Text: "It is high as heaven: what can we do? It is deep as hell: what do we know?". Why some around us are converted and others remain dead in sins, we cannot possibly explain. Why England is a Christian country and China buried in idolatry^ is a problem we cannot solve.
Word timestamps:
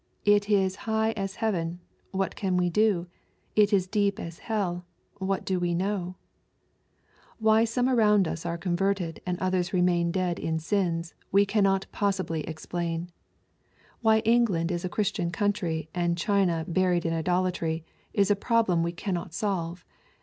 "It 0.35 0.49
is 0.49 0.77
high 0.89 1.11
as 1.11 1.35
heaven: 1.35 1.79
what 2.09 2.35
can 2.35 2.57
we 2.57 2.71
do? 2.71 3.05
It 3.55 3.71
is 3.71 3.85
deep 3.85 4.19
as 4.19 4.39
hell: 4.39 4.83
what 5.19 5.45
do 5.45 5.59
we 5.59 5.75
know?". 5.75 6.15
Why 7.47 7.65
some 7.65 7.87
around 7.87 8.27
us 8.27 8.43
are 8.43 8.57
converted 8.57 9.21
and 9.27 9.37
others 9.37 9.73
remain 9.73 10.11
dead 10.11 10.39
in 10.39 10.57
sins, 10.57 11.13
we 11.31 11.45
cannot 11.45 11.85
possibly 11.91 12.41
explain. 12.45 13.11
Why 14.01 14.21
England 14.21 14.71
is 14.71 14.83
a 14.83 14.89
Christian 14.89 15.29
country 15.29 15.87
and 15.93 16.17
China 16.17 16.65
buried 16.67 17.05
in 17.05 17.13
idolatry^ 17.13 17.83
is 18.11 18.31
a 18.31 18.35
problem 18.35 18.81
we 18.81 18.93
cannot 18.93 19.35
solve. 19.35 19.85